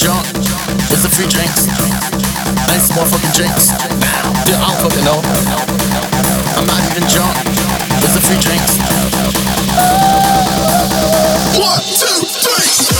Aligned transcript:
drunk. 0.00 0.24
It's 0.90 1.04
a 1.04 1.10
free 1.10 1.28
drinks. 1.28 1.66
Nice 2.66 2.90
motherfucking 2.92 3.34
drinks. 3.34 3.68
Dude, 4.46 4.56
I 4.56 4.72
don't 4.72 4.80
fucking 4.80 5.04
know. 5.04 5.20
I'm 6.56 6.66
not 6.66 6.80
even 6.90 7.04
drunk. 7.08 7.36
It's 8.00 8.16
a 8.16 8.20
free 8.20 8.40
drinks. 8.40 8.80
One, 11.58 11.82
two, 11.84 12.24
three. 12.24 12.99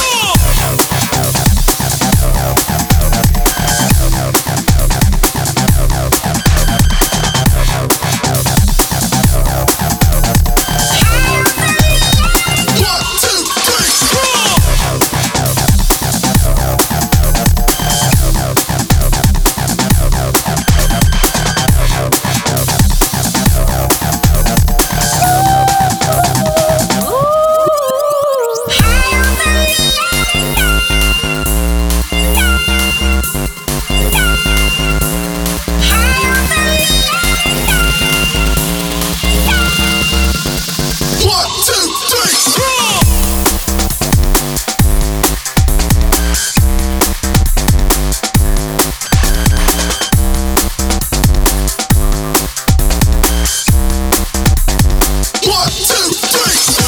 Two, 56.01 56.12
three. 56.12 56.79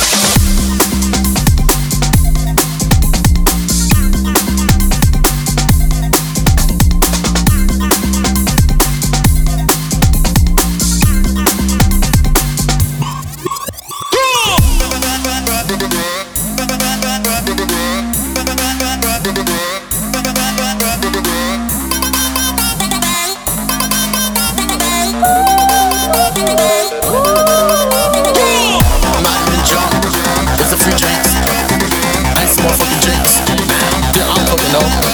Dude, 34.72 35.11